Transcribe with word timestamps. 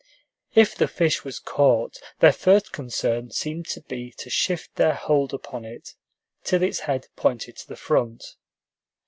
If 0.55 0.73
the 0.75 0.87
fish 0.87 1.23
was 1.23 1.37
caught, 1.37 1.99
their 2.21 2.33
first 2.33 2.71
concern 2.71 3.29
seemed 3.29 3.67
to 3.67 3.81
be 3.81 4.09
to 4.17 4.31
shift 4.31 4.73
their 4.73 4.95
hold 4.95 5.31
upon 5.31 5.63
it, 5.63 5.93
till 6.43 6.63
its 6.63 6.79
head 6.79 7.05
pointed 7.15 7.55
to 7.57 7.67
the 7.67 7.75
front. 7.75 8.35